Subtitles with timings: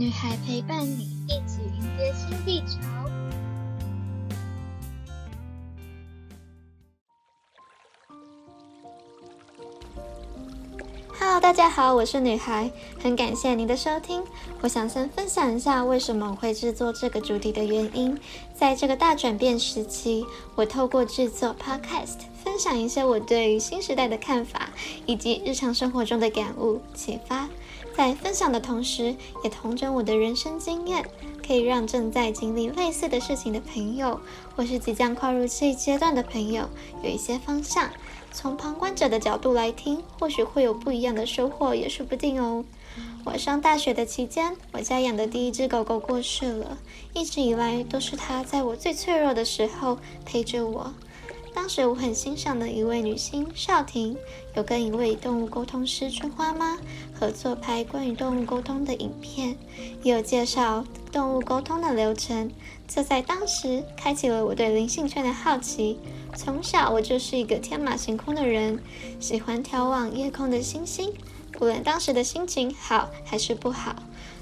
[0.00, 2.78] 女孩陪伴你一起迎接新地球。
[11.18, 12.70] Hello，大家好，我是女孩，
[13.02, 14.22] 很感谢您的收听。
[14.60, 18.16] 我想先分享一下为什么我会制作这个主题的原因。
[18.54, 20.24] 在这个大转变时期，
[20.54, 24.70] 我透过制作 Podcast 分享一些我对于新时代的看法，
[25.06, 27.48] 以及日常生活中的感悟启发。
[27.98, 31.04] 在分享的同时，也同整我的人生经验，
[31.44, 34.20] 可以让正在经历类似的事情的朋友，
[34.54, 36.68] 或是即将跨入这一阶段的朋友，
[37.02, 37.90] 有一些方向。
[38.30, 42.64] 从旁观者的角度来听，或许会有不一样的收获，也说不定哦。
[43.24, 46.78] 我上大学的期间，我家养的第一只狗狗过世了，
[47.14, 50.94] 一直以来都是它在我最脆弱的时候陪着我。
[51.54, 54.16] 当时我很欣赏的一位女星邵婷，
[54.54, 56.78] 有跟一位动物沟通师春花妈
[57.12, 59.56] 合作拍关于动物沟通的影片，
[60.02, 62.50] 也有介绍动物沟通的流程。
[62.86, 65.98] 这在当时开启了我对灵性圈的好奇。
[66.34, 68.78] 从小我就是一个天马行空的人，
[69.20, 71.12] 喜欢眺望夜空的星星，
[71.52, 73.96] 不论当时的心情好还是不好，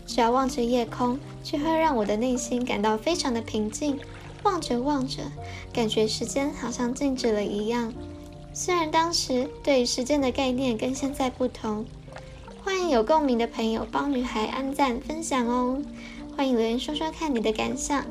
[0.06, 3.98] 只要望着夜空，就会让我的内心感到非常的平静。
[4.46, 5.24] 望着望着，
[5.72, 7.92] 感觉时间好像静止了一样。
[8.54, 11.84] 虽然当时对时间的概念跟现在不同，
[12.62, 15.82] 欢迎有共鸣的朋友帮女孩按赞分享哦。
[16.36, 18.06] 欢迎留言说说看你的感想。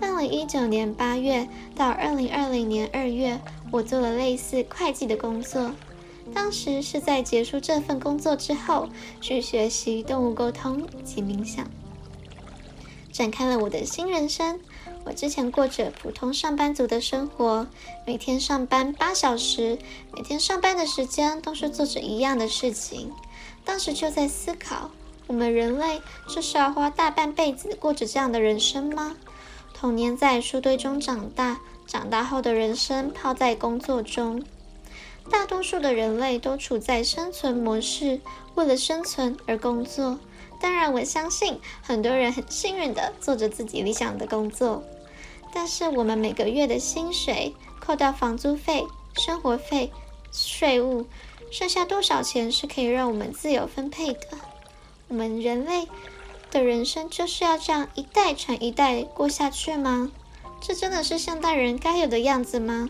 [0.00, 3.40] 二零一九年八月到二零二零年二月，
[3.72, 5.70] 我做了类似会计的工作。
[6.34, 8.88] 当时是在结束这份工作之后，
[9.20, 11.66] 去学习动物沟通及冥想，
[13.10, 14.60] 展开了我的新人生。
[15.04, 17.66] 我之前过着普通上班族的生活，
[18.06, 19.78] 每天上班八小时，
[20.14, 23.12] 每天上班的时间都是做着一样的事情。
[23.64, 24.90] 当时就在思考，
[25.26, 29.14] 我们人类就是要花大半辈子过着这样的人生吗？
[29.74, 34.42] 童年在书堆中长大，长大后的人生泡在工作中。
[35.30, 38.20] 大多数的人类都处在生存模式，
[38.54, 40.18] 为了生存而工作。
[40.60, 44.82] 当然，我相信很多人很幸运的做着自己理想的工作。
[45.52, 49.92] 但是我们每个月的薪水扣掉房租费、生活费、
[50.32, 51.06] 税务，
[51.50, 54.38] 剩下多少钱是可以让我们自由分配的？
[55.08, 55.86] 我们人类
[56.50, 60.10] 的人生就是要这样一代传一代过下去吗？
[60.60, 62.88] 这真的是现代人该有的样子吗？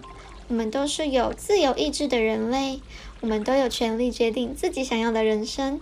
[0.49, 2.81] 我们都是有自由意志的人类，
[3.21, 5.81] 我们都有权利决定自己想要的人生。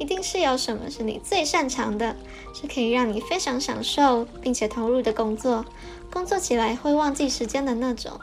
[0.00, 2.16] 一定是有什么是你最擅长的，
[2.54, 5.62] 是可以让你非常享受并且投入的工作，
[6.10, 8.18] 工作起来会忘记时间的那种。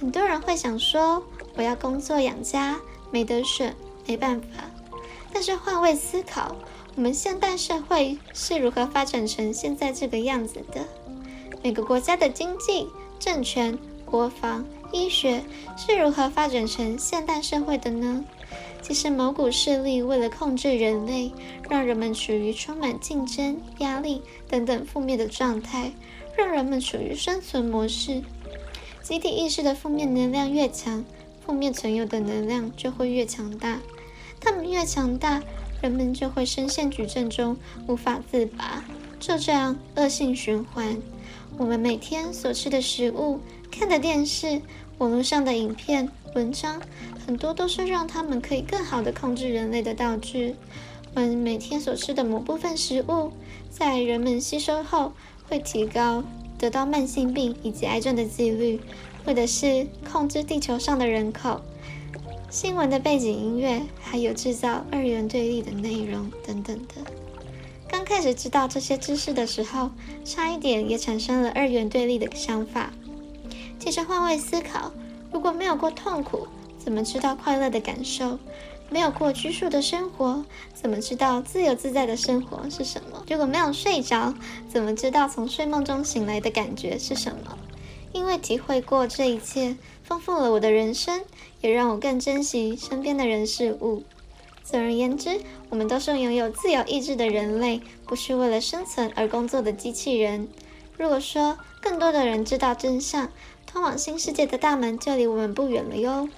[0.00, 1.22] 很多人会想说，
[1.56, 2.78] 我要工作养家，
[3.10, 3.74] 没得选，
[4.06, 4.46] 没办法。
[5.32, 6.54] 但是换位思考，
[6.94, 10.86] 我们现代社会是如何发展成现在这个样子的？
[11.60, 12.86] 每个国家的经济、
[13.18, 15.42] 政权、国防、医学
[15.76, 18.24] 是如何发展成现代社会的呢？
[18.82, 21.30] 其实，某股势力为了控制人类，
[21.68, 25.92] 让人们处于充满竞争、压力等等负面的状态，
[26.36, 28.22] 让人们处于生存模式。
[29.02, 31.04] 集体意识的负面能量越强，
[31.44, 33.80] 负面存有的能量就会越强大。
[34.40, 35.42] 他们越强大，
[35.82, 38.82] 人们就会深陷矩阵中无法自拔，
[39.20, 40.96] 就这样恶性循环。
[41.58, 43.38] 我们每天所吃的食物、
[43.70, 44.60] 看的电视、
[44.98, 46.08] 网络上的影片。
[46.32, 46.80] 文章
[47.26, 50.54] 很多都是让他们可以更好的控制人类的道具。
[51.12, 53.32] 我们每天所吃的某部分食物，
[53.68, 55.12] 在人们吸收后
[55.48, 56.22] 会提高
[56.56, 58.80] 得到慢性病以及癌症的几率，
[59.24, 61.60] 或者是控制地球上的人口。
[62.48, 66.94] 新闻的背景音乐，还有制造二元对立的内容等等的。
[67.88, 69.90] 刚开始知道这些知识的时候，
[70.24, 72.92] 差一点也产生了二元对立的想法。
[73.90, 74.92] 其实换位思考。
[75.32, 76.46] 如果没有过痛苦，
[76.78, 78.38] 怎么知道快乐的感受？
[78.88, 83.24] 没有过拘束的生活，怎么知道自由自在的生活是什么？
[83.28, 84.32] 如果没有睡着，
[84.68, 87.58] 怎么知道从睡梦中醒来的感觉是什么？
[88.12, 91.22] 因为体会过这一切，丰富了我的人生，
[91.60, 94.04] 也让我更珍惜身边的人事物。
[94.62, 100.46] 总而言之，我们都是拥有自由意志的人类，不是为了生存而工作的机器人。
[100.96, 103.30] 如果说更多的人知道真相，
[103.72, 106.28] 通往新世界的大门就离我们不远了哟。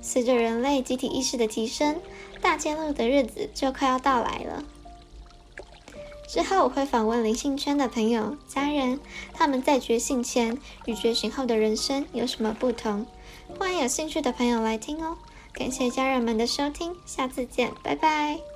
[0.00, 2.00] 随着人类集体意识的提升，
[2.40, 4.64] 大揭露的日子就快要到来了。
[6.28, 8.98] 之后我会访问灵性圈的朋友、家人，
[9.32, 13.06] 他们在觉醒前与觉醒后的人生有什么不同？
[13.58, 15.18] 欢迎有兴趣的朋友来听哦。
[15.52, 18.51] 感谢家人们的收听，下次见，拜拜。